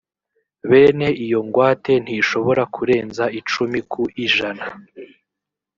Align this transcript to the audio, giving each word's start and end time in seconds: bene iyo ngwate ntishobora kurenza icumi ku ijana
bene 0.69 1.07
iyo 1.23 1.39
ngwate 1.47 1.93
ntishobora 2.03 2.63
kurenza 2.75 3.23
icumi 3.39 3.79
ku 3.91 4.01
ijana 4.25 4.63